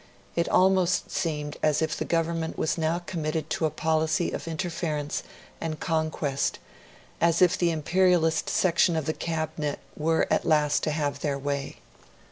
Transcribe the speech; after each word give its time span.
It 0.35 0.49
almost 0.49 1.11
seemed 1.11 1.57
as 1.61 1.79
if 1.79 1.95
the 1.95 2.05
Government 2.05 2.57
was 2.57 2.75
now 2.75 2.97
committed 3.05 3.51
to 3.51 3.67
a 3.67 3.69
policy 3.69 4.31
of 4.31 4.47
interference 4.47 5.21
and 5.61 5.79
conquest; 5.79 6.57
as 7.21 7.39
if 7.39 7.55
the 7.55 7.69
imperialist 7.69 8.49
section 8.49 8.95
of 8.95 9.05
the 9.05 9.13
Cabinet 9.13 9.77
were 9.95 10.25
at 10.33 10.43
last 10.43 10.81
to 10.85 10.91
have 10.91 11.19
their 11.19 11.37
way. 11.37 11.81